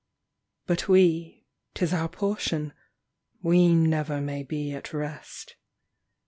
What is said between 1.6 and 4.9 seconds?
'tis our portion, We never may be